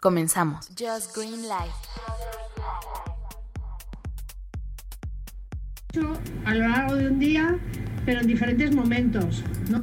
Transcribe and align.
Comenzamos. 0.00 0.68
Just 0.78 1.14
Green 1.14 1.42
Life. 1.42 1.74
A 6.46 6.54
lo 6.54 6.68
largo 6.68 6.94
de 6.94 7.08
un 7.08 7.18
día, 7.18 7.58
pero 8.06 8.20
en 8.20 8.26
diferentes 8.26 8.74
momentos, 8.74 9.42
¿no? 9.68 9.82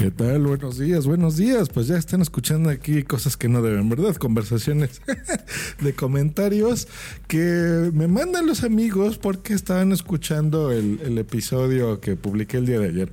¿Qué 0.00 0.10
tal? 0.10 0.46
Buenos 0.46 0.78
días, 0.78 1.06
buenos 1.06 1.36
días. 1.36 1.68
Pues 1.68 1.86
ya 1.86 1.98
están 1.98 2.22
escuchando 2.22 2.70
aquí 2.70 3.02
cosas 3.02 3.36
que 3.36 3.50
no 3.50 3.60
deben, 3.60 3.90
¿verdad? 3.90 4.16
Conversaciones 4.16 5.02
de 5.82 5.92
comentarios 5.92 6.88
que 7.28 7.90
me 7.92 8.08
mandan 8.08 8.46
los 8.46 8.64
amigos 8.64 9.18
porque 9.18 9.52
estaban 9.52 9.92
escuchando 9.92 10.72
el, 10.72 11.18
episodio 11.18 12.00
que 12.00 12.16
publiqué 12.16 12.56
el 12.56 12.64
día 12.64 12.80
de 12.80 12.88
ayer. 12.88 13.12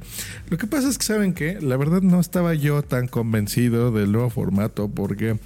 Lo 0.50 0.58
que 0.58 0.66
pasa 0.66 0.88
es 0.88 0.98
que, 0.98 1.04
¿saben 1.04 1.34
que 1.34 1.60
La 1.60 1.76
verdad 1.76 2.02
no 2.02 2.22
estaba 2.22 2.54
yo 2.54 2.82
tan 2.84 3.10
convencido 3.10 3.92
del 3.92 4.14
nuevo 4.14 4.30
formato 4.30 4.88
porque, 4.88 5.38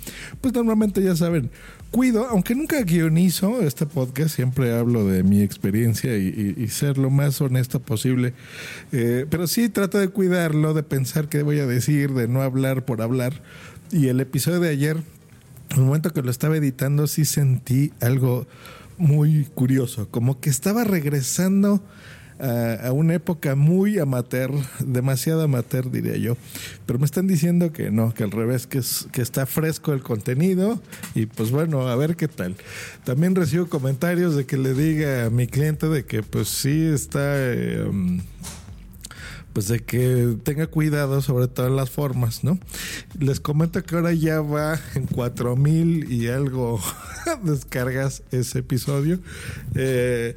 pues 0.42 0.54
normalmente 0.54 1.02
ya 1.02 1.16
saben, 1.16 1.50
cuido, 1.92 2.26
aunque 2.30 2.56
nunca 2.56 2.82
guionizo 2.84 3.62
este 3.62 3.86
podcast, 3.86 4.34
siempre 4.34 4.74
hablo 4.74 5.06
de 5.06 5.24
mi 5.24 5.42
experiencia 5.42 6.18
y, 6.18 6.68
ser 6.70 6.98
lo 6.98 7.10
más 7.10 7.42
honesto 7.42 7.82
posible. 7.82 8.34
Eh, 8.94 9.26
pero 9.30 9.46
sí 9.46 9.68
trato 9.70 10.00
de 10.00 10.08
cuidarlo, 10.08 10.74
de 10.74 10.84
pensar 10.84 11.28
qué 11.28 11.44
voy 11.44 11.60
a 11.60 11.68
decir, 11.68 12.14
de 12.14 12.28
no 12.28 12.42
hablar 12.42 12.86
por 12.86 13.02
hablar. 13.02 13.34
Y 13.92 14.08
el 14.08 14.22
episodio 14.22 14.62
de 14.62 14.70
ayer, 14.70 14.98
en 15.70 15.78
el 15.80 15.84
momento 15.84 16.14
que 16.14 16.22
lo 16.22 16.32
estaba 16.32 16.56
editando, 16.56 17.08
sí 17.08 17.26
sentí 17.26 17.92
algo 18.00 18.48
muy 18.98 19.46
curioso, 19.54 20.08
como 20.10 20.40
que 20.40 20.50
estaba 20.50 20.86
regresando 20.86 21.84
a, 22.42 22.92
una 22.92 23.14
época 23.14 23.56
muy 23.56 24.00
amateur, 24.00 24.52
demasiado 24.80 25.44
amateur 25.44 25.92
diría 25.92 26.18
yo. 26.18 26.38
Pero 26.86 27.00
me 27.00 27.06
están 27.06 27.28
diciendo 27.28 27.72
que 27.72 27.92
no, 27.92 28.14
que 28.14 28.24
al 28.24 28.32
revés, 28.32 28.68
que, 28.68 28.80
es, 28.80 29.08
que 29.12 29.22
está 29.22 29.46
fresco 29.46 29.94
el 29.94 30.02
contenido 30.02 30.82
y 31.14 31.28
pues 31.28 31.52
bueno, 31.52 31.88
a 31.88 31.96
ver 31.96 32.16
qué 32.16 32.28
tal. 32.28 32.56
También 33.04 33.36
recibo 33.36 33.68
comentarios 33.68 34.36
de 34.36 34.46
que 34.46 34.58
le 34.58 34.74
diga 34.74 35.26
a 35.26 35.30
mi 35.30 35.48
cliente 35.48 35.88
de 35.88 36.06
que 36.06 36.24
pues 36.24 36.50
sí 36.50 36.86
está... 36.86 37.20
Eh, 37.24 38.20
pues 39.54 39.68
de 39.68 39.82
que 39.82 40.38
tenga 40.44 40.68
cuidado 40.68 41.22
sobre 41.22 41.50
todas 41.50 41.72
las 41.72 41.90
formas, 41.90 42.44
¿no? 42.44 42.58
Les 43.20 43.42
comento 43.42 43.84
que 43.84 43.96
ahora 43.96 44.14
ya 44.14 44.40
va 44.40 44.80
en 44.96 45.08
cuatro 45.08 45.58
mil 45.58 46.10
y 46.12 46.30
algo 46.30 46.80
descargas 47.44 48.24
ese 48.32 48.60
episodio. 48.60 49.20
Eh, 49.76 50.36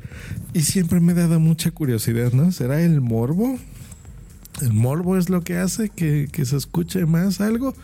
y 0.52 0.60
siempre 0.62 1.00
me 1.00 1.12
ha 1.12 1.16
dado 1.16 1.40
mucha 1.40 1.70
curiosidad, 1.70 2.32
¿no? 2.32 2.52
¿Será 2.52 2.82
el 2.82 3.00
morbo? 3.00 3.58
¿El 4.60 4.72
morbo 4.72 5.16
es 5.16 5.30
lo 5.30 5.42
que 5.42 5.56
hace 5.56 5.88
que, 5.88 6.28
que 6.30 6.44
se 6.44 6.56
escuche 6.56 7.06
más 7.06 7.40
algo? 7.40 7.74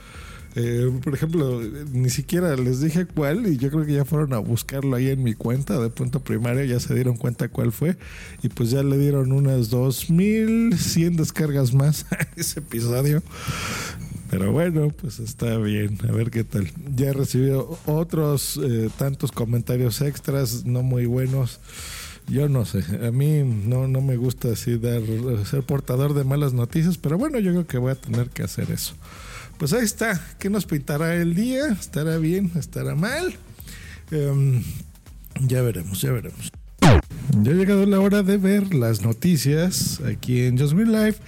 Eh, 0.57 0.91
por 1.05 1.15
ejemplo, 1.15 1.61
ni 1.93 2.11
siquiera 2.11 2.57
les 2.57 2.81
dije 2.81 3.07
cuál 3.07 3.47
y 3.47 3.57
yo 3.57 3.71
creo 3.71 3.87
que 3.87 3.93
ya 3.93 4.05
fueron 4.05 4.33
a 4.33 4.39
buscarlo 4.39 4.97
ahí 4.97 5.09
en 5.09 5.23
mi 5.23 5.35
cuenta 5.35 5.79
de 5.79 5.91
punto 5.91 6.21
primario, 6.21 6.65
ya 6.65 6.81
se 6.81 6.93
dieron 6.93 7.17
cuenta 7.17 7.49
cuál 7.49 7.71
fue 7.71 7.97
y 8.43 8.49
pues 8.49 8.71
ya 8.71 8.83
le 8.83 8.99
dieron 8.99 9.31
unas 9.31 9.71
2100 9.71 11.17
descargas 11.17 11.73
más 11.73 12.07
a 12.11 12.27
ese 12.37 12.61
episodio. 12.61 13.23
Pero 14.31 14.53
bueno, 14.53 14.91
pues 14.91 15.19
está 15.19 15.59
bien, 15.59 15.99
a 16.09 16.13
ver 16.13 16.31
qué 16.31 16.45
tal. 16.45 16.71
Ya 16.95 17.09
he 17.09 17.13
recibido 17.13 17.79
otros 17.87 18.61
eh, 18.63 18.89
tantos 18.97 19.33
comentarios 19.33 20.01
extras, 20.01 20.65
no 20.65 20.83
muy 20.83 21.07
buenos. 21.07 21.59
Yo 22.29 22.49
no 22.49 22.65
sé, 22.65 22.85
a 23.05 23.11
mí 23.11 23.43
no, 23.43 23.89
no 23.89 24.01
me 24.01 24.17
gusta 24.17 24.53
así 24.53 24.79
dar, 24.79 25.03
ser 25.45 25.65
portador 25.65 26.15
de 26.15 26.23
malas 26.23 26.53
noticias, 26.53 26.97
pero 26.97 27.19
bueno, 27.19 27.41
yo 27.41 27.51
creo 27.51 27.67
que 27.67 27.79
voy 27.79 27.91
a 27.91 27.97
tener 27.97 28.31
que 28.31 28.45
hacer 28.45 28.71
eso. 28.71 28.95
Pues 29.59 29.73
ahí 29.73 29.85
está. 29.85 30.21
¿Qué 30.39 30.49
nos 30.49 30.65
pintará 30.65 31.17
el 31.17 31.35
día? 31.35 31.67
¿Estará 31.67 32.17
bien? 32.19 32.53
¿Estará 32.55 32.95
mal? 32.95 33.35
Em, 34.13 34.63
ya 35.41 35.61
veremos, 35.63 36.01
ya 36.01 36.13
veremos. 36.13 36.53
Ya 37.39 37.53
ha 37.53 37.55
llegado 37.55 37.87
la 37.87 38.01
hora 38.01 38.23
de 38.23 38.37
ver 38.39 38.75
las 38.75 39.03
noticias 39.03 40.01
aquí 40.01 40.43
en 40.43 40.59
Just 40.59 40.75
Life 40.75 41.21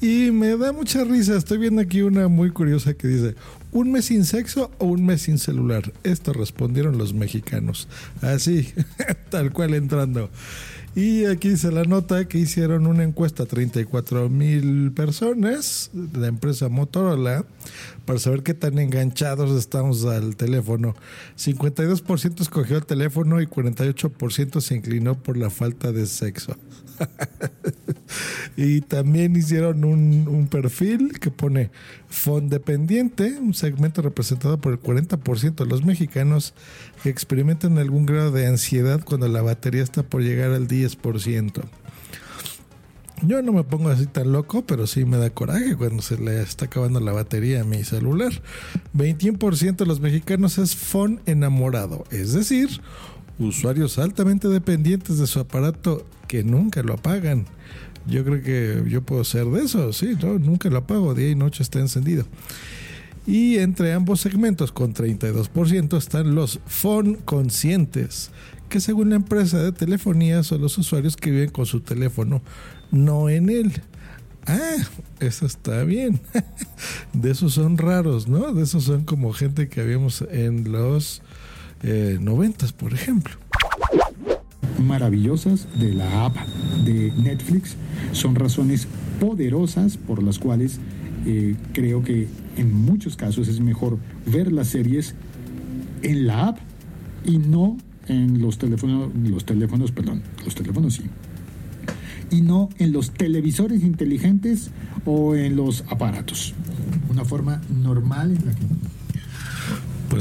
y 0.00 0.30
me 0.30 0.56
da 0.56 0.72
mucha 0.72 1.04
risa. 1.04 1.36
Estoy 1.36 1.58
viendo 1.58 1.82
aquí 1.82 2.00
una 2.02 2.28
muy 2.28 2.50
curiosa 2.50 2.94
que 2.94 3.06
dice: 3.06 3.34
¿Un 3.72 3.90
mes 3.90 4.04
sin 4.04 4.26
sexo 4.26 4.70
o 4.78 4.84
un 4.84 5.06
mes 5.06 5.22
sin 5.22 5.38
celular? 5.38 5.94
Esto 6.02 6.34
respondieron 6.34 6.98
los 6.98 7.14
mexicanos. 7.14 7.88
Así, 8.20 8.70
tal 9.30 9.50
cual 9.50 9.72
entrando. 9.72 10.28
Y 10.94 11.24
aquí 11.24 11.48
dice 11.48 11.72
la 11.72 11.84
nota 11.84 12.26
que 12.26 12.36
hicieron 12.36 12.86
una 12.86 13.02
encuesta 13.02 13.44
a 13.44 13.46
34 13.46 14.28
mil 14.28 14.92
personas 14.92 15.88
de 15.94 16.20
la 16.20 16.26
empresa 16.26 16.68
Motorola 16.68 17.46
para 18.04 18.18
saber 18.18 18.42
qué 18.42 18.52
tan 18.52 18.78
enganchados 18.78 19.58
estamos 19.58 20.04
al 20.04 20.36
teléfono. 20.36 20.94
52% 21.38 22.42
escogió 22.42 22.76
el 22.76 22.84
teléfono 22.84 23.40
y 23.40 23.46
48% 23.46 24.60
se 24.60 24.74
inclinó 24.74 25.14
por 25.14 25.38
la 25.38 25.48
falta 25.48 25.92
de 25.92 26.04
sexo. 26.04 26.58
y 28.56 28.80
también 28.80 29.36
hicieron 29.36 29.84
un, 29.84 30.48
perfil 30.50 31.18
que 31.18 31.30
pone 31.30 31.70
Fondependiente, 32.08 33.38
un 33.38 33.54
segmento 33.54 34.02
representado 34.02 34.60
por 34.60 34.72
el 34.72 34.80
40% 34.80 35.54
de 35.54 35.66
los 35.66 35.84
mexicanos 35.84 36.54
que 37.02 37.08
experimentan 37.08 37.78
algún 37.78 38.06
grado 38.06 38.32
de 38.32 38.46
ansiedad 38.46 39.02
cuando 39.02 39.28
la 39.28 39.42
batería 39.42 39.82
está 39.82 40.02
por 40.02 40.22
llegar 40.22 40.52
al 40.52 40.68
10%. 40.68 41.62
Yo 43.24 43.40
no 43.40 43.52
me 43.52 43.62
pongo 43.62 43.88
así 43.88 44.06
tan 44.06 44.32
loco, 44.32 44.66
pero 44.66 44.88
sí 44.88 45.04
me 45.04 45.16
da 45.16 45.30
coraje 45.30 45.76
cuando 45.76 46.02
se 46.02 46.18
le 46.18 46.42
está 46.42 46.64
acabando 46.64 46.98
la 46.98 47.12
batería 47.12 47.60
a 47.60 47.64
mi 47.64 47.84
celular. 47.84 48.32
21% 48.96 49.76
de 49.76 49.86
los 49.86 50.00
mexicanos 50.00 50.58
es 50.58 50.74
phone 50.74 51.20
enamorado, 51.26 52.04
es 52.10 52.32
decir, 52.32 52.80
usuarios 53.38 53.98
altamente 53.98 54.48
dependientes 54.48 55.18
de 55.18 55.28
su 55.28 55.38
aparato 55.38 56.04
que 56.26 56.42
nunca 56.42 56.82
lo 56.82 56.94
apagan. 56.94 57.46
Yo 58.06 58.24
creo 58.24 58.42
que 58.42 58.82
yo 58.88 59.02
puedo 59.02 59.24
ser 59.24 59.46
de 59.46 59.64
eso, 59.64 59.92
sí, 59.92 60.16
no, 60.20 60.38
nunca 60.38 60.68
lo 60.68 60.78
apago, 60.78 61.14
día 61.14 61.30
y 61.30 61.34
noche 61.34 61.62
está 61.62 61.78
encendido. 61.78 62.24
Y 63.26 63.58
entre 63.58 63.92
ambos 63.92 64.20
segmentos, 64.20 64.72
con 64.72 64.94
32%, 64.94 65.96
están 65.96 66.34
los 66.34 66.58
phone 66.66 67.14
conscientes, 67.24 68.30
que 68.68 68.80
según 68.80 69.10
la 69.10 69.16
empresa 69.16 69.62
de 69.62 69.70
telefonía 69.70 70.42
son 70.42 70.60
los 70.60 70.76
usuarios 70.78 71.16
que 71.16 71.30
viven 71.30 71.50
con 71.50 71.66
su 71.66 71.80
teléfono, 71.80 72.42
no 72.90 73.28
en 73.28 73.48
él. 73.48 73.82
Ah, 74.46 74.76
eso 75.20 75.46
está 75.46 75.84
bien. 75.84 76.20
De 77.12 77.30
esos 77.30 77.54
son 77.54 77.78
raros, 77.78 78.26
¿no? 78.26 78.52
De 78.52 78.64
esos 78.64 78.84
son 78.84 79.04
como 79.04 79.32
gente 79.32 79.68
que 79.68 79.80
habíamos 79.80 80.24
en 80.30 80.72
los 80.72 81.22
eh, 81.82 82.18
noventas, 82.20 82.72
por 82.72 82.92
ejemplo. 82.92 83.34
Maravillosas 84.86 85.66
de 85.78 85.92
la 85.92 86.26
app 86.26 86.36
de 86.84 87.12
Netflix 87.12 87.76
son 88.12 88.34
razones 88.34 88.86
poderosas 89.20 89.96
por 89.96 90.22
las 90.22 90.38
cuales 90.38 90.78
eh, 91.26 91.56
creo 91.72 92.02
que 92.02 92.28
en 92.56 92.74
muchos 92.74 93.16
casos 93.16 93.48
es 93.48 93.60
mejor 93.60 93.98
ver 94.26 94.52
las 94.52 94.68
series 94.68 95.14
en 96.02 96.26
la 96.26 96.48
app 96.48 96.58
y 97.24 97.38
no 97.38 97.76
en 98.08 98.40
los 98.40 98.58
teléfonos, 98.58 99.10
los 99.14 99.44
teléfonos, 99.44 99.92
perdón, 99.92 100.22
los 100.44 100.54
teléfonos 100.54 100.94
sí, 100.94 101.04
y 102.30 102.40
no 102.40 102.68
en 102.78 102.92
los 102.92 103.12
televisores 103.12 103.82
inteligentes 103.82 104.70
o 105.04 105.36
en 105.36 105.56
los 105.56 105.84
aparatos. 105.88 106.54
Una 107.10 107.24
forma 107.24 107.60
normal 107.70 108.32
en 108.32 108.46
la 108.46 108.54
que 108.54 108.64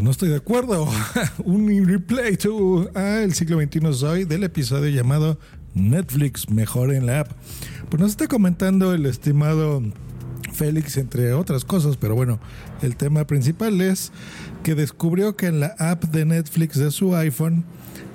pues 0.02 0.06
no 0.06 0.12
estoy 0.14 0.30
de 0.30 0.38
acuerdo. 0.38 0.90
Un 1.46 1.86
replay 1.86 2.36
to 2.36 2.90
ah, 2.96 3.20
el 3.22 3.36
siglo 3.36 3.62
XXI 3.62 3.94
soy 3.94 4.24
del 4.24 4.44
episodio 4.44 4.90
llamado 4.90 5.38
Netflix 5.76 6.50
mejor 6.50 6.92
en 6.92 7.06
la 7.06 7.20
app. 7.20 7.32
Pues 7.88 8.02
nos 8.02 8.10
está 8.10 8.28
comentando 8.28 8.96
el 8.96 9.06
estimado 9.06 9.84
Félix, 10.54 10.98
entre 10.98 11.34
otras 11.34 11.66
cosas, 11.66 11.98
pero 11.98 12.16
bueno, 12.16 12.40
el 12.82 12.96
tema 12.96 13.28
principal 13.28 13.80
es 13.80 14.12
que 14.64 14.74
descubrió 14.74 15.36
que 15.36 15.46
en 15.46 15.60
la 15.60 15.76
app 15.78 16.06
de 16.06 16.26
Netflix 16.26 16.80
de 16.80 16.90
su 16.90 17.16
iPhone, 17.16 17.64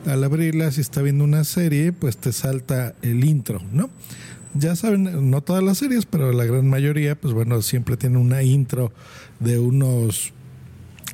al 0.07 0.25
abrirla, 0.25 0.73
si 0.73 0.81
está 0.81 1.03
viendo 1.03 1.23
una 1.23 1.45
serie, 1.45 1.93
pues 1.93 2.17
te 2.17 2.33
salta 2.33 2.97
el 3.03 3.25
intro, 3.25 3.63
¿no? 3.71 3.91
Ya 4.55 4.75
saben, 4.75 5.31
no 5.31 5.41
todas 5.41 5.63
las 5.63 5.79
series, 5.79 6.05
pero 6.05 6.33
la 6.33 6.47
gran 6.47 6.69
mayoría, 6.69 7.15
pues 7.15 7.33
bueno, 7.33 7.63
siempre 7.63 7.97
tiene 7.97 8.19
una 8.19 8.43
intro 8.43 8.91
de 9.39 9.61
unos 9.61 10.33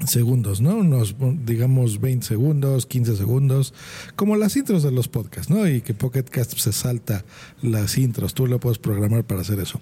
segundos, 0.07 0.61
¿no? 0.61 0.77
Unos, 0.77 1.15
digamos, 1.45 2.01
20 2.01 2.27
segundos, 2.27 2.87
15 2.87 3.17
segundos, 3.17 3.75
como 4.17 4.37
las 4.37 4.57
intros 4.57 4.83
de 4.83 4.91
los 4.91 5.09
podcasts, 5.09 5.51
¿no? 5.51 5.69
Y 5.69 5.81
que 5.81 5.95
Pocket 5.95 6.25
Cast 6.25 6.59
se 6.59 6.73
salta 6.73 7.25
las 7.63 7.99
intros, 7.99 8.35
tú 8.35 8.47
lo 8.47 8.59
puedes 8.59 8.79
programar 8.79 9.25
para 9.25 9.43
hacer 9.43 9.61
eso. 9.61 9.81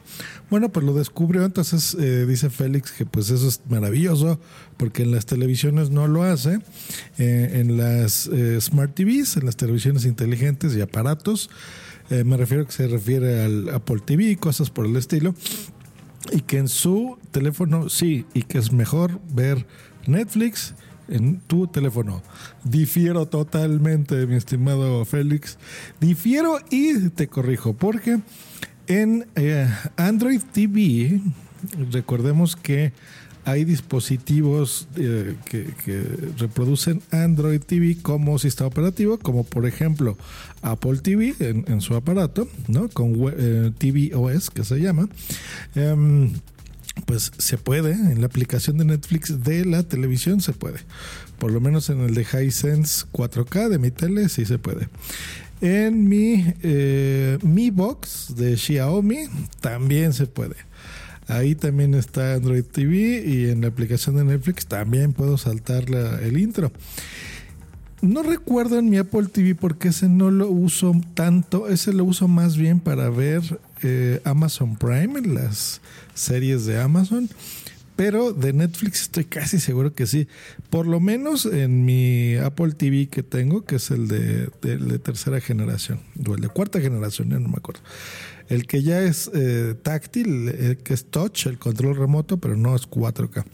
Bueno, 0.50 0.68
pues 0.68 0.84
lo 0.84 0.92
descubrió, 0.94 1.44
entonces 1.44 1.96
eh, 1.98 2.26
dice 2.26 2.50
Félix 2.50 2.92
que 2.92 3.06
pues 3.06 3.30
eso 3.30 3.48
es 3.48 3.60
maravilloso, 3.68 4.38
porque 4.76 5.02
en 5.02 5.12
las 5.12 5.26
televisiones 5.26 5.90
no 5.90 6.06
lo 6.06 6.22
hace, 6.22 6.60
eh, 7.18 7.50
en 7.54 7.76
las 7.76 8.26
eh, 8.26 8.60
Smart 8.60 8.94
TVs, 8.94 9.36
en 9.36 9.46
las 9.46 9.56
televisiones 9.56 10.04
inteligentes 10.04 10.74
y 10.76 10.80
aparatos, 10.80 11.50
me 12.24 12.36
refiero 12.36 12.66
que 12.66 12.72
se 12.72 12.88
refiere 12.88 13.44
al 13.44 13.68
Apple 13.68 14.00
TV 14.04 14.24
y 14.24 14.34
cosas 14.34 14.68
por 14.68 14.84
el 14.84 14.96
estilo, 14.96 15.32
y 16.32 16.40
que 16.40 16.58
en 16.58 16.66
su 16.66 17.18
teléfono 17.30 17.88
sí, 17.88 18.26
y 18.34 18.42
que 18.42 18.58
es 18.58 18.72
mejor 18.72 19.20
ver 19.32 19.64
Netflix 20.06 20.74
en 21.08 21.40
tu 21.40 21.66
teléfono. 21.66 22.22
Difiero 22.64 23.26
totalmente, 23.26 24.26
mi 24.26 24.36
estimado 24.36 25.04
Félix. 25.04 25.58
Difiero 26.00 26.58
y 26.70 27.10
te 27.10 27.28
corrijo, 27.28 27.74
porque 27.74 28.20
en 28.86 29.26
eh, 29.36 29.68
Android 29.96 30.40
TV, 30.52 31.20
recordemos 31.90 32.56
que 32.56 32.92
hay 33.44 33.64
dispositivos 33.64 34.86
eh, 34.96 35.34
que, 35.44 36.02
reproducen 36.38 37.02
Android 37.10 37.60
TV 37.60 37.96
como 38.00 38.38
sistema 38.38 38.68
operativo, 38.68 39.18
como 39.18 39.44
por 39.44 39.66
ejemplo 39.66 40.16
Apple 40.62 40.98
TV 40.98 41.34
en, 41.38 41.80
su 41.80 41.94
aparato, 41.94 42.48
¿no? 42.68 42.88
Con 42.88 43.14
eh, 43.36 43.72
TV 43.78 44.12
OS 44.14 44.50
que 44.50 44.64
se 44.64 44.80
llama. 44.80 45.08
Em, 45.74 46.32
pues 47.06 47.32
se 47.38 47.58
puede, 47.58 47.92
en 47.92 48.20
la 48.20 48.26
aplicación 48.26 48.78
de 48.78 48.84
Netflix 48.84 49.42
de 49.42 49.64
la 49.64 49.82
televisión 49.82 50.40
se 50.40 50.52
puede. 50.52 50.80
Por 51.38 51.52
lo 51.52 51.60
menos 51.60 51.88
en 51.90 52.00
el 52.00 52.14
de 52.14 52.22
Hisense 52.22 53.06
4K 53.12 53.68
de 53.68 53.78
mi 53.78 53.90
tele 53.90 54.28
sí 54.28 54.44
se 54.44 54.58
puede. 54.58 54.88
En 55.60 56.08
mi 56.08 56.54
eh, 56.62 57.38
Mi 57.42 57.70
Box 57.70 58.34
de 58.36 58.56
Xiaomi 58.56 59.28
también 59.60 60.12
se 60.12 60.26
puede. 60.26 60.56
Ahí 61.28 61.54
también 61.54 61.94
está 61.94 62.34
Android 62.34 62.64
TV 62.64 63.22
y 63.24 63.50
en 63.50 63.60
la 63.60 63.68
aplicación 63.68 64.16
de 64.16 64.24
Netflix 64.24 64.66
también 64.66 65.12
puedo 65.12 65.38
saltar 65.38 65.84
el 66.22 66.38
intro. 66.38 66.72
No 68.02 68.22
recuerdo 68.22 68.78
en 68.78 68.88
mi 68.88 68.96
Apple 68.96 69.26
TV 69.30 69.54
porque 69.54 69.88
ese 69.88 70.08
no 70.08 70.30
lo 70.30 70.48
uso 70.48 70.98
tanto, 71.12 71.68
ese 71.68 71.92
lo 71.92 72.04
uso 72.04 72.28
más 72.28 72.56
bien 72.56 72.80
para 72.80 73.10
ver 73.10 73.60
eh, 73.82 74.22
Amazon 74.24 74.76
Prime, 74.76 75.20
las 75.20 75.82
series 76.14 76.64
de 76.64 76.80
Amazon. 76.80 77.28
Pero 77.96 78.32
de 78.32 78.54
Netflix 78.54 79.02
estoy 79.02 79.24
casi 79.26 79.60
seguro 79.60 79.92
que 79.92 80.06
sí. 80.06 80.28
Por 80.70 80.86
lo 80.86 81.00
menos 81.00 81.44
en 81.44 81.84
mi 81.84 82.36
Apple 82.36 82.72
TV 82.72 83.08
que 83.08 83.22
tengo, 83.22 83.66
que 83.66 83.76
es 83.76 83.90
el 83.90 84.08
de, 84.08 84.48
tercera 85.00 85.38
generación, 85.42 86.00
o 86.26 86.34
el 86.34 86.40
de 86.40 86.48
cuarta 86.48 86.80
generación, 86.80 87.28
no 87.28 87.40
me 87.40 87.56
acuerdo. 87.58 87.82
El 88.48 88.66
que 88.66 88.82
ya 88.82 89.02
es 89.02 89.30
eh, 89.34 89.74
táctil, 89.82 90.48
el 90.48 90.78
que 90.78 90.94
es 90.94 91.04
touch, 91.04 91.46
el 91.46 91.58
control 91.58 91.96
remoto, 91.96 92.38
pero 92.38 92.56
no 92.56 92.74
es 92.74 92.88
4K. 92.88 93.44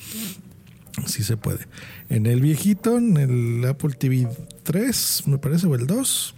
Sí 1.05 1.23
se 1.23 1.37
puede. 1.37 1.61
En 2.09 2.27
el 2.27 2.41
viejito, 2.41 2.97
en 2.97 3.17
el 3.17 3.65
Apple 3.67 3.95
TV 3.99 4.29
3, 4.63 5.25
me 5.27 5.39
parece, 5.39 5.67
o 5.67 5.75
el 5.75 5.87
2, 5.87 6.35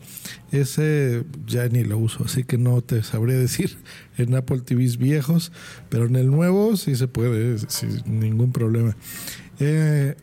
ese 0.50 1.25
ya 1.46 1.69
ni 1.69 1.84
lo 1.84 1.99
uso, 1.99 2.25
así 2.25 2.44
que 2.44 2.58
no 2.58 2.81
te 2.82 3.02
sabría 3.02 3.37
decir 3.37 3.76
en 4.19 4.34
Apple 4.34 4.60
TVs 4.60 4.99
viejos, 4.99 5.52
pero 5.88 6.06
en 6.06 6.16
el 6.16 6.31
nuevo 6.31 6.76
sí 6.76 6.96
se 6.96 7.06
puede, 7.06 7.58
sin 7.69 8.20
ningún 8.20 8.52
problema. 8.52 8.96
Eh, 9.60 10.16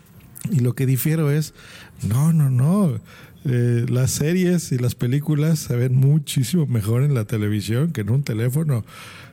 y 0.50 0.60
lo 0.60 0.74
que 0.74 0.86
difiero 0.86 1.30
es, 1.30 1.54
no, 2.02 2.32
no, 2.32 2.50
no. 2.50 2.98
Eh, 3.44 3.86
las 3.88 4.12
series 4.12 4.70
y 4.70 4.78
las 4.78 4.94
películas 4.94 5.58
se 5.58 5.76
ven 5.76 5.96
muchísimo 5.96 6.66
mejor 6.66 7.02
en 7.02 7.14
la 7.14 7.24
televisión 7.24 7.92
que 7.92 8.02
en 8.02 8.10
un 8.10 8.22
teléfono. 8.22 8.84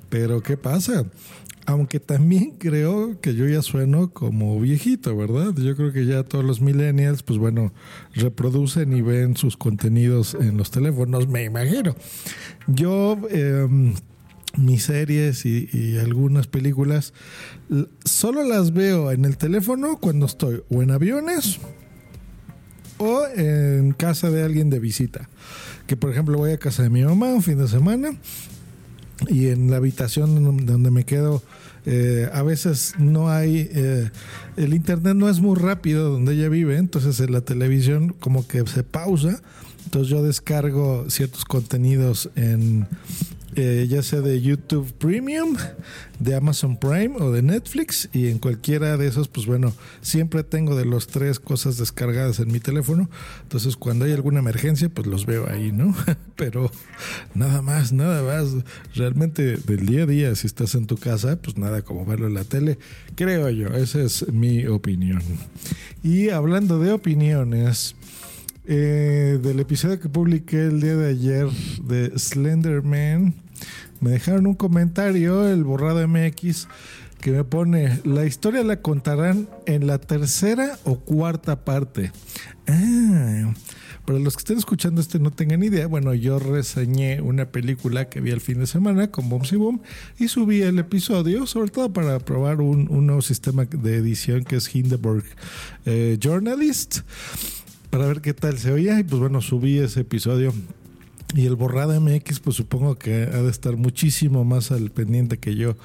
Pero 0.09 0.41
¿qué 0.41 0.57
pasa? 0.57 1.05
Aunque 1.69 1.99
también 1.99 2.55
creo 2.57 3.21
que 3.21 3.35
yo 3.35 3.47
ya 3.47 3.61
sueno 3.61 4.11
como 4.11 4.59
viejito, 4.59 5.15
¿verdad? 5.15 5.53
Yo 5.53 5.75
creo 5.75 5.93
que 5.93 6.07
ya 6.07 6.23
todos 6.23 6.43
los 6.43 6.61
millennials, 6.61 7.21
pues 7.21 7.37
bueno, 7.37 7.71
reproducen 8.15 8.91
y 8.91 9.03
ven 9.03 9.37
sus 9.37 9.55
contenidos 9.55 10.33
en 10.33 10.57
los 10.57 10.71
teléfonos, 10.71 11.27
me 11.27 11.43
imagino. 11.43 11.95
Yo, 12.65 13.19
em, 13.29 13.93
mis 14.57 14.81
series 14.81 15.45
y, 15.45 15.99
algunas 15.99 16.47
películas, 16.47 17.13
solo 18.03 18.43
las 18.43 18.73
veo 18.73 19.11
en 19.11 19.23
el 19.23 19.37
teléfono 19.37 19.99
cuando 19.99 20.25
estoy 20.25 20.63
o 20.71 20.81
en 20.81 20.89
aviones 20.89 21.59
o 22.97 23.27
en 23.27 23.91
casa 23.91 24.31
de 24.31 24.41
alguien 24.41 24.71
de 24.71 24.79
visita. 24.79 25.29
Que 25.85 25.95
por 25.95 26.09
ejemplo 26.09 26.35
voy 26.35 26.49
a 26.51 26.57
casa 26.57 26.81
de 26.81 26.89
mi 26.89 27.03
mamá 27.03 27.27
un 27.27 27.43
fin 27.43 27.59
de 27.59 27.67
semana 27.67 28.17
y 29.27 29.47
en 29.47 29.69
la 29.69 29.77
habitación 29.77 30.65
donde 30.65 30.91
me 30.91 31.03
quedo 31.03 31.43
eh, 31.85 32.29
a 32.33 32.43
veces 32.43 32.93
no 32.99 33.29
hay 33.29 33.69
eh, 33.73 34.09
el 34.57 34.73
internet 34.73 35.15
no 35.15 35.29
es 35.29 35.39
muy 35.39 35.57
rápido 35.57 36.09
donde 36.11 36.33
ella 36.33 36.49
vive 36.49 36.77
entonces 36.77 37.19
en 37.19 37.31
la 37.31 37.41
televisión 37.41 38.15
como 38.19 38.47
que 38.47 38.65
se 38.67 38.83
pausa. 38.83 39.41
Entonces 39.85 40.09
yo 40.09 40.21
descargo 40.21 41.09
ciertos 41.09 41.45
contenidos 41.45 42.29
en 42.35 42.85
eh, 43.59 43.87
ya 43.89 44.01
sea 44.01 44.21
de 44.21 44.41
YouTube 44.41 44.93
Premium, 44.93 45.57
de 46.19 46.33
Amazon 46.33 46.77
Prime 46.77 47.15
o 47.19 47.31
de 47.31 47.41
Netflix 47.41 48.07
y 48.13 48.27
en 48.27 48.39
cualquiera 48.39 48.95
de 48.95 49.07
esos, 49.07 49.27
pues 49.27 49.47
bueno, 49.47 49.73
siempre 50.01 50.43
tengo 50.43 50.77
de 50.77 50.85
los 50.85 51.07
tres 51.07 51.41
cosas 51.41 51.77
descargadas 51.77 52.39
en 52.39 52.53
mi 52.53 52.61
teléfono. 52.61 53.09
Entonces 53.41 53.75
cuando 53.75 54.05
hay 54.05 54.13
alguna 54.13 54.39
emergencia, 54.39 54.87
pues 54.87 55.07
los 55.07 55.25
veo 55.25 55.49
ahí, 55.49 55.73
¿no? 55.73 55.93
Pero 56.37 56.71
nada 57.33 57.61
más, 57.61 57.91
nada 57.91 58.23
más. 58.23 58.63
Realmente 58.95 59.57
del 59.57 59.85
día 59.85 60.03
a 60.03 60.05
día, 60.05 60.35
si 60.35 60.47
estás 60.47 60.73
en 60.75 60.87
tu 60.87 60.95
casa, 60.95 61.35
pues 61.41 61.57
nada 61.57 61.81
como 61.81 62.05
verlo 62.05 62.27
en 62.27 62.35
la 62.35 62.45
tele, 62.45 62.79
creo 63.15 63.49
yo. 63.49 63.67
Esa 63.69 64.01
es 64.01 64.31
mi 64.31 64.67
opinión. 64.67 65.21
Y 66.01 66.29
hablando 66.29 66.79
de 66.79 66.93
opiniones, 66.93 67.95
eh, 68.71 69.39
del 69.41 69.59
episodio 69.59 69.99
que 69.99 70.09
publiqué 70.09 70.67
el 70.67 70.79
día 70.79 70.95
de 70.95 71.09
ayer 71.09 71.49
de 71.83 72.11
Slenderman, 72.19 73.33
me 74.01 74.11
dejaron 74.11 74.47
un 74.47 74.55
comentario, 74.55 75.47
el 75.47 75.63
borrado 75.63 76.07
MX, 76.07 76.67
que 77.19 77.31
me 77.31 77.43
pone, 77.43 77.99
la 78.05 78.25
historia 78.25 78.63
la 78.63 78.81
contarán 78.81 79.49
en 79.65 79.87
la 79.87 79.99
tercera 79.99 80.79
o 80.85 80.99
cuarta 80.99 81.65
parte. 81.65 82.11
Ah, 82.67 83.53
para 84.05 84.19
los 84.19 84.35
que 84.35 84.39
estén 84.39 84.57
escuchando 84.57 85.01
este 85.01 85.19
no 85.19 85.31
tengan 85.31 85.61
idea, 85.63 85.85
bueno, 85.85 86.13
yo 86.13 86.39
reseñé 86.39 87.21
una 87.21 87.51
película 87.51 88.09
que 88.09 88.21
vi 88.21 88.31
el 88.31 88.41
fin 88.41 88.59
de 88.59 88.67
semana 88.67 89.11
con 89.11 89.29
Boom 89.29 89.43
y 89.51 89.55
Boom 89.55 89.81
y 90.17 90.29
subí 90.29 90.61
el 90.61 90.79
episodio, 90.79 91.45
sobre 91.45 91.71
todo 91.71 91.91
para 91.91 92.19
probar 92.19 92.61
un, 92.61 92.87
nuevo 93.05 93.21
sistema 93.21 93.65
de 93.65 93.97
edición 93.97 94.45
que 94.45 94.55
es 94.55 94.73
Hindenburg 94.73 95.25
eh, 95.85 96.17
Journalist 96.19 97.01
para 97.89 98.07
ver 98.07 98.21
qué 98.21 98.33
tal 98.33 98.57
se 98.57 98.71
oía. 98.71 98.99
Y 98.99 99.03
pues 99.03 99.19
bueno, 99.19 99.41
subí 99.41 99.77
ese 99.77 100.01
episodio. 100.01 100.53
Y 101.35 101.45
el 101.45 101.55
borrado 101.55 101.99
MX, 102.01 102.39
pues 102.39 102.55
supongo 102.55 102.95
que 102.95 103.23
ha 103.31 103.41
de 103.43 103.51
estar 103.51 103.77
muchísimo 103.77 104.43
más 104.45 104.71
al 104.71 104.89
pendiente 104.89 105.37
que 105.37 105.55
yo. 105.55 105.75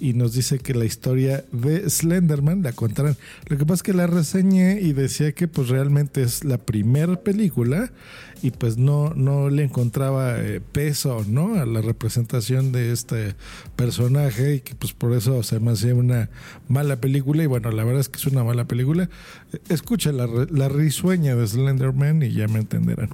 Y 0.00 0.14
nos 0.14 0.32
dice 0.32 0.58
que 0.58 0.72
la 0.72 0.86
historia 0.86 1.44
de 1.52 1.90
Slenderman 1.90 2.62
la 2.62 2.72
contarán. 2.72 3.16
Lo 3.48 3.58
que 3.58 3.66
pasa 3.66 3.74
es 3.74 3.82
que 3.82 3.92
la 3.92 4.06
reseñé 4.06 4.80
y 4.80 4.94
decía 4.94 5.32
que 5.32 5.46
pues 5.46 5.68
realmente 5.68 6.22
es 6.22 6.42
la 6.42 6.56
primera 6.56 7.20
película 7.20 7.92
y 8.44 8.50
pues 8.50 8.76
no, 8.76 9.14
no 9.14 9.48
le 9.48 9.64
encontraba 9.64 10.38
eh, 10.38 10.60
peso 10.60 11.24
¿no? 11.26 11.54
a 11.54 11.64
la 11.64 11.80
representación 11.80 12.72
de 12.72 12.92
este 12.92 13.34
personaje 13.74 14.56
y 14.56 14.60
que 14.60 14.74
pues 14.74 14.92
por 14.92 15.14
eso 15.14 15.42
se 15.42 15.60
me 15.60 15.72
hacía 15.72 15.94
una 15.94 16.28
mala 16.68 16.96
película 16.96 17.42
y 17.42 17.46
bueno, 17.46 17.70
la 17.70 17.84
verdad 17.84 18.00
es 18.00 18.10
que 18.10 18.18
es 18.18 18.26
una 18.26 18.44
mala 18.44 18.66
película. 18.66 19.08
Escucha 19.70 20.12
la, 20.12 20.26
la 20.50 20.68
risueña 20.68 21.36
de 21.36 21.46
Slenderman 21.46 22.22
y 22.22 22.32
ya 22.32 22.46
me 22.48 22.58
entenderán. 22.58 23.10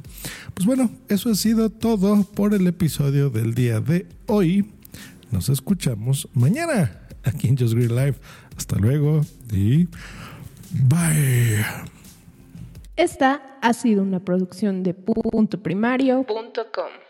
Pues 0.54 0.66
bueno, 0.66 0.90
eso 1.08 1.30
ha 1.30 1.34
sido 1.36 1.70
todo 1.80 2.24
por 2.24 2.52
el 2.52 2.66
episodio 2.66 3.30
del 3.30 3.54
día 3.54 3.80
de 3.80 4.06
hoy. 4.26 4.70
Nos 5.30 5.48
escuchamos 5.48 6.28
mañana 6.34 7.00
aquí 7.24 7.48
en 7.48 7.56
Just 7.56 7.72
Green 7.72 7.96
Live. 7.96 8.16
Hasta 8.56 8.76
luego 8.76 9.22
y 9.50 9.88
bye. 10.72 11.64
Esta 12.96 13.56
ha 13.62 13.72
sido 13.72 14.02
una 14.02 14.20
producción 14.20 14.82
de 14.82 14.92
puntoprimario.com. 14.92 17.09